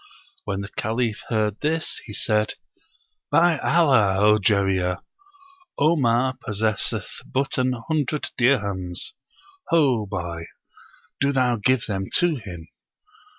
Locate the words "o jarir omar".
4.17-6.37